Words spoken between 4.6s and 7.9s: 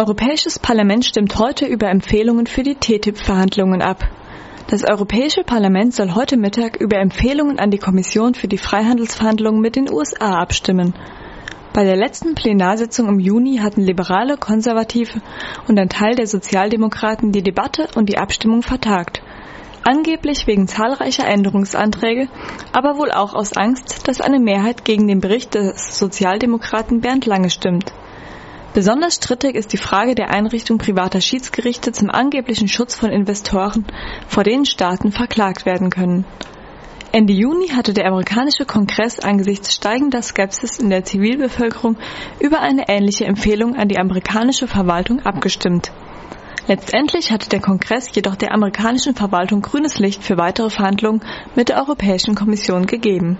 Das Europäische Parlament soll heute Mittag über Empfehlungen an die